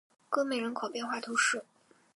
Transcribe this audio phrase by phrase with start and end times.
[0.31, 1.63] 戈梅人口变化图示